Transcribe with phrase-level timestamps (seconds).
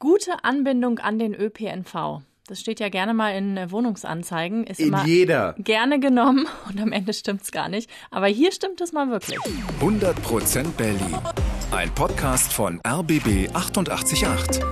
[0.00, 2.22] Gute Anbindung an den ÖPNV.
[2.46, 4.64] Das steht ja gerne mal in äh, Wohnungsanzeigen.
[4.64, 5.56] Ist in immer jeder.
[5.58, 7.90] Gerne genommen und am Ende stimmt es gar nicht.
[8.12, 9.40] Aber hier stimmt es mal wirklich.
[9.80, 11.18] 100% Berlin.
[11.72, 14.62] Ein Podcast von RBB 888.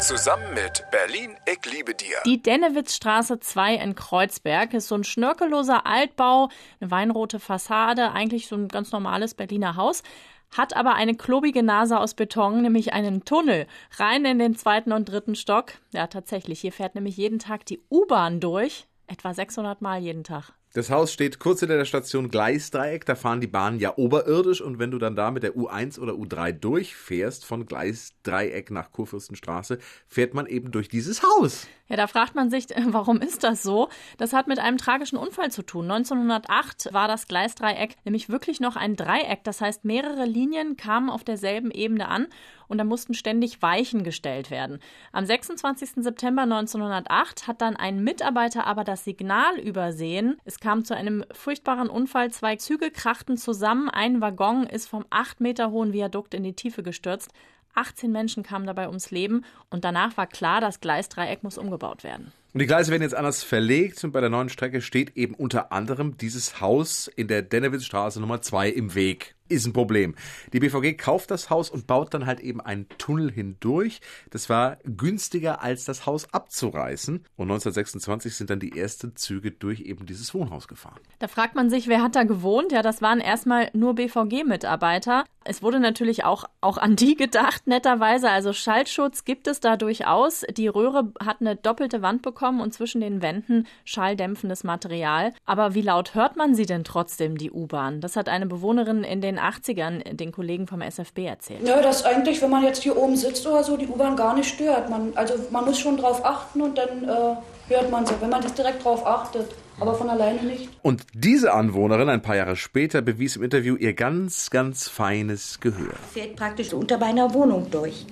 [0.00, 2.16] Zusammen mit Berlin, ich liebe dir.
[2.24, 6.48] Die Dennewitzstraße 2 in Kreuzberg ist so ein schnörkelloser Altbau,
[6.80, 10.02] eine weinrote Fassade, eigentlich so ein ganz normales Berliner Haus
[10.50, 15.08] hat aber eine klobige Nase aus Beton, nämlich einen Tunnel rein in den zweiten und
[15.08, 15.72] dritten Stock.
[15.92, 16.60] Ja, tatsächlich.
[16.60, 20.52] Hier fährt nämlich jeden Tag die U-Bahn durch, etwa 600 Mal jeden Tag.
[20.78, 23.04] Das Haus steht kurz hinter der Station Gleisdreieck.
[23.04, 24.60] Da fahren die Bahnen ja oberirdisch.
[24.60, 29.80] Und wenn du dann da mit der U1 oder U3 durchfährst, von Gleisdreieck nach Kurfürstenstraße,
[30.06, 31.66] fährt man eben durch dieses Haus.
[31.88, 33.88] Ja, da fragt man sich, warum ist das so?
[34.18, 35.90] Das hat mit einem tragischen Unfall zu tun.
[35.90, 39.42] 1908 war das Gleisdreieck nämlich wirklich noch ein Dreieck.
[39.42, 42.28] Das heißt, mehrere Linien kamen auf derselben Ebene an
[42.68, 44.78] und da mussten ständig Weichen gestellt werden.
[45.12, 46.04] Am 26.
[46.04, 50.38] September 1908 hat dann ein Mitarbeiter aber das Signal übersehen.
[50.44, 52.30] Es kam zu einem furchtbaren Unfall.
[52.30, 53.88] Zwei Züge krachten zusammen.
[53.88, 57.32] Ein Waggon ist vom acht Meter hohen Viadukt in die Tiefe gestürzt.
[57.74, 62.32] 18 Menschen kamen dabei ums Leben und danach war klar, das Gleisdreieck muss umgebaut werden.
[62.54, 65.70] Und die Gleise werden jetzt anders verlegt und bei der neuen Strecke steht eben unter
[65.70, 70.14] anderem dieses Haus in der Dennewitzstraße Nummer 2 im Weg ist ein Problem.
[70.52, 74.00] Die BVG kauft das Haus und baut dann halt eben einen Tunnel hindurch.
[74.30, 77.24] Das war günstiger als das Haus abzureißen.
[77.36, 81.00] Und 1926 sind dann die ersten Züge durch eben dieses Wohnhaus gefahren.
[81.18, 82.72] Da fragt man sich, wer hat da gewohnt?
[82.72, 85.24] Ja, das waren erstmal nur BVG-Mitarbeiter.
[85.44, 88.30] Es wurde natürlich auch, auch an die gedacht, netterweise.
[88.30, 90.44] Also Schallschutz gibt es da durchaus.
[90.50, 95.32] Die Röhre hat eine doppelte Wand bekommen und zwischen den Wänden schalldämpfendes Material.
[95.44, 98.00] Aber wie laut hört man sie denn trotzdem, die U-Bahn?
[98.00, 101.66] Das hat eine Bewohnerin in den 80ern den Kollegen vom SFB erzählt.
[101.66, 104.48] Ja, dass eigentlich, wenn man jetzt hier oben sitzt oder so, die U-Bahn gar nicht
[104.48, 104.88] stört.
[104.88, 107.36] Man, also man muss schon drauf achten und dann äh,
[107.68, 109.46] hört man sie, wenn man das direkt drauf achtet.
[109.80, 110.68] Aber von alleine nicht.
[110.82, 115.94] Und diese Anwohnerin, ein paar Jahre später, bewies im Interview ihr ganz, ganz feines Gehör.
[116.12, 118.04] Fährt praktisch unter meiner Wohnung durch.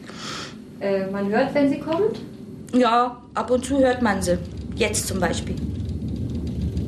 [0.81, 2.21] Äh, man hört, wenn sie kommt?
[2.75, 4.39] Ja, ab und zu hört man sie.
[4.75, 5.57] Jetzt zum Beispiel.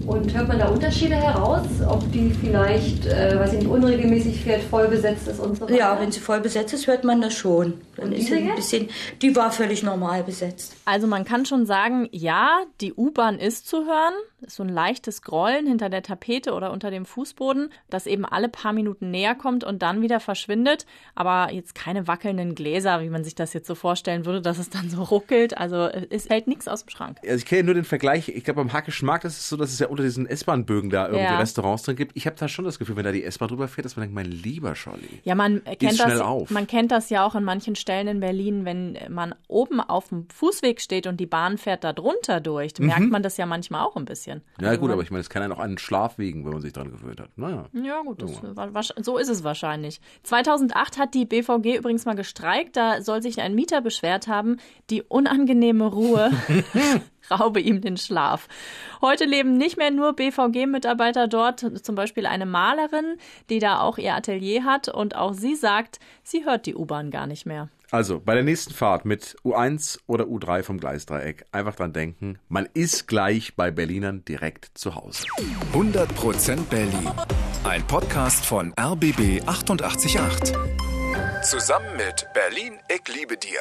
[0.08, 4.62] Und hört man da Unterschiede heraus, ob die vielleicht, äh, weiß ich nicht, unregelmäßig fährt,
[4.62, 5.76] voll besetzt ist und so weiter?
[5.76, 7.74] Ja, wenn sie voll besetzt ist, hört man das schon.
[7.94, 8.88] Dann und ist sie ein bisschen,
[9.20, 10.74] die war völlig normal besetzt.
[10.86, 14.14] Also man kann schon sagen, ja, die U-Bahn ist zu hören.
[14.40, 18.24] Das ist so ein leichtes Grollen hinter der Tapete oder unter dem Fußboden, das eben
[18.24, 20.86] alle paar Minuten näher kommt und dann wieder verschwindet.
[21.16, 24.70] Aber jetzt keine wackelnden Gläser, wie man sich das jetzt so vorstellen würde, dass es
[24.70, 25.58] dann so ruckelt.
[25.58, 27.18] Also es hält nichts aus dem Schrank.
[27.24, 28.28] Also ich kenne nur den Vergleich.
[28.28, 31.06] Ich glaube, beim Hackischen Markt ist es so, dass es ja unter diesen S-Bahn-Bögen da
[31.06, 31.38] irgendwie ja.
[31.38, 32.12] Restaurants drin gibt.
[32.16, 34.14] Ich habe da schon das Gefühl, wenn da die S-Bahn drüber fährt, dass man denkt,
[34.14, 35.20] mein lieber Scholli.
[35.24, 36.20] Ja, man kennt das.
[36.20, 36.50] Auf.
[36.50, 40.28] Man kennt das ja auch in manchen Stellen in Berlin, wenn man oben auf dem
[40.30, 42.78] Fußweg steht und die Bahn fährt da drunter durch.
[42.78, 42.86] Mhm.
[42.86, 44.42] Merkt man das ja manchmal auch ein bisschen.
[44.60, 46.72] Ja gut, aber ich meine, es kann ja noch einen Schlaf wiegen, wenn man sich
[46.72, 47.30] dran gewöhnt hat.
[47.36, 47.66] Naja.
[47.72, 50.00] Ja gut, war, so ist es wahrscheinlich.
[50.24, 52.76] 2008 hat die BVG übrigens mal gestreikt.
[52.76, 54.58] Da soll sich ein Mieter beschwert haben,
[54.90, 56.30] die unangenehme Ruhe
[57.30, 58.48] raube ihm den Schlaf.
[59.00, 63.16] Heute leben nicht mehr nur BVG-Mitarbeiter dort, zum Beispiel eine Malerin,
[63.50, 67.26] die da auch ihr Atelier hat und auch sie sagt, sie hört die U-Bahn gar
[67.26, 67.68] nicht mehr.
[67.90, 72.68] Also bei der nächsten Fahrt mit U1 oder U3 vom Gleisdreieck einfach dran denken, man
[72.74, 75.24] ist gleich bei Berlinern direkt zu Hause.
[75.72, 77.10] 100% Berlin.
[77.64, 80.54] Ein Podcast von RBB 888.
[81.42, 83.60] Zusammen mit Berlin, ich liebe dir.